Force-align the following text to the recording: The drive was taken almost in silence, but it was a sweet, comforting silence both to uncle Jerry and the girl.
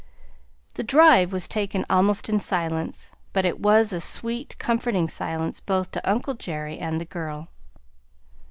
The 0.73 0.83
drive 0.83 1.31
was 1.31 1.47
taken 1.47 1.85
almost 1.87 2.27
in 2.27 2.39
silence, 2.39 3.11
but 3.33 3.45
it 3.45 3.59
was 3.59 3.93
a 3.93 4.01
sweet, 4.01 4.55
comforting 4.57 5.07
silence 5.07 5.59
both 5.59 5.91
to 5.91 6.09
uncle 6.09 6.33
Jerry 6.33 6.79
and 6.79 6.99
the 6.99 7.05
girl. 7.05 7.49